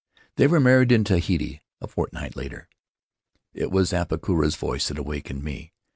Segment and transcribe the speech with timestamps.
[0.35, 2.67] They were married in Tahiti a fortnight later.
[3.53, 5.73] It was Apakura's voice that awakened me.